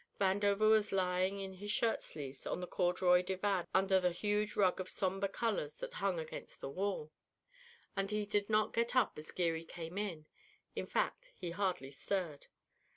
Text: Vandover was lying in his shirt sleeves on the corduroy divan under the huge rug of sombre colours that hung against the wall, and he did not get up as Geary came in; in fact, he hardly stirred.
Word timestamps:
Vandover 0.19 0.67
was 0.67 0.91
lying 0.91 1.39
in 1.39 1.53
his 1.53 1.69
shirt 1.69 2.01
sleeves 2.01 2.47
on 2.47 2.59
the 2.59 2.65
corduroy 2.65 3.21
divan 3.21 3.67
under 3.71 3.99
the 3.99 4.11
huge 4.11 4.55
rug 4.55 4.79
of 4.79 4.89
sombre 4.89 5.29
colours 5.29 5.75
that 5.77 5.93
hung 5.93 6.17
against 6.17 6.59
the 6.59 6.71
wall, 6.71 7.11
and 7.95 8.09
he 8.09 8.25
did 8.25 8.49
not 8.49 8.73
get 8.73 8.95
up 8.95 9.15
as 9.19 9.29
Geary 9.29 9.63
came 9.63 9.99
in; 9.99 10.25
in 10.75 10.87
fact, 10.87 11.33
he 11.35 11.51
hardly 11.51 11.91
stirred. 11.91 12.47